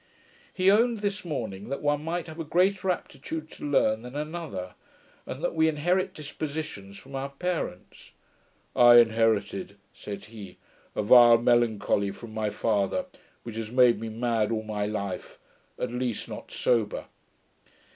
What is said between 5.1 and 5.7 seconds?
and that we